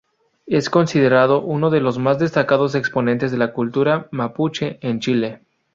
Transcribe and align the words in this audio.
Es 0.47 0.71
considerado 0.71 1.43
uno 1.43 1.69
de 1.69 1.79
los 1.79 1.99
más 1.99 2.17
destacados 2.17 2.73
exponentes 2.73 3.29
de 3.31 3.37
la 3.37 3.53
cultura 3.53 4.07
mapuche 4.09 4.79
en 4.81 4.99
Chile. 4.99 5.41